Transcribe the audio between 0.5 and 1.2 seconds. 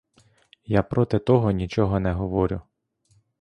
Я проти